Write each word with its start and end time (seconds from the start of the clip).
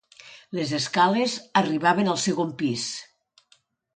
Les 0.59 0.71
escales 0.77 1.35
arribaven 1.61 2.11
al 2.13 2.19
segon 2.23 2.57
pis. 2.63 2.87